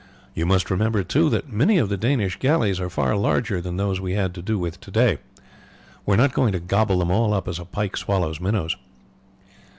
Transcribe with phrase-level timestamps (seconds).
[0.33, 4.01] You must remember, too, that many of the Danish galleys are far larger than those
[4.01, 5.19] we had to do with to day.
[6.07, 8.75] We are not going to gobble them all up as a pike swallows minnows."